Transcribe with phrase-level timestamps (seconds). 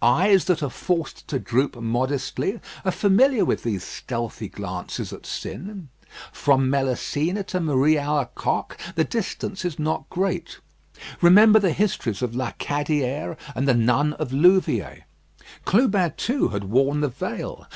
[0.00, 5.88] Eyes that are forced to droop modestly are familiar with these stealthy glances at sin.
[6.30, 10.60] From Messalina to Marie Alacoque the distance is not great.
[11.20, 15.02] Remember the histories of La Cadière and the nun of Louviers.
[15.64, 17.66] Clubin, too, had worn the veil.